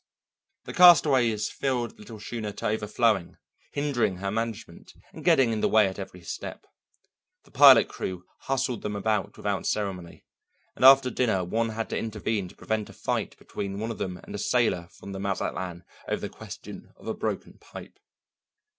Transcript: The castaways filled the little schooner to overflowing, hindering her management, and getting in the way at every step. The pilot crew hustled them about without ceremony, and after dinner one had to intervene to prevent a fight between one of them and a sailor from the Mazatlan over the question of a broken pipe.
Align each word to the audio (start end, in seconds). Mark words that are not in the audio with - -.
The 0.63 0.73
castaways 0.73 1.51
filled 1.51 1.91
the 1.91 1.97
little 1.97 2.19
schooner 2.19 2.51
to 2.53 2.65
overflowing, 2.69 3.37
hindering 3.71 4.15
her 4.17 4.31
management, 4.31 4.93
and 5.13 5.23
getting 5.23 5.51
in 5.53 5.61
the 5.61 5.69
way 5.69 5.87
at 5.87 5.99
every 5.99 6.23
step. 6.23 6.65
The 7.43 7.51
pilot 7.51 7.87
crew 7.87 8.25
hustled 8.39 8.81
them 8.81 8.95
about 8.95 9.37
without 9.37 9.67
ceremony, 9.67 10.25
and 10.75 10.83
after 10.83 11.11
dinner 11.11 11.43
one 11.43 11.69
had 11.69 11.87
to 11.91 11.99
intervene 11.99 12.47
to 12.47 12.55
prevent 12.55 12.89
a 12.89 12.93
fight 12.93 13.37
between 13.37 13.77
one 13.77 13.91
of 13.91 13.99
them 13.99 14.17
and 14.23 14.33
a 14.33 14.39
sailor 14.39 14.87
from 14.87 15.11
the 15.11 15.19
Mazatlan 15.19 15.83
over 16.07 16.21
the 16.21 16.29
question 16.29 16.91
of 16.95 17.05
a 17.05 17.13
broken 17.13 17.59
pipe. 17.59 17.99